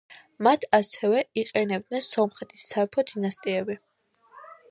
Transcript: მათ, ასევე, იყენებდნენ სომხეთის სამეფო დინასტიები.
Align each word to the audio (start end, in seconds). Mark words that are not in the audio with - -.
მათ, 0.45 0.63
ასევე, 0.77 1.19
იყენებდნენ 1.41 2.03
სომხეთის 2.07 2.65
სამეფო 2.71 3.05
დინასტიები. 3.13 3.79